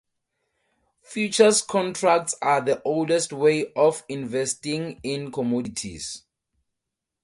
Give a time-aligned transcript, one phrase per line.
[1.03, 6.23] Futures contracts are the oldest way of investing in commodities.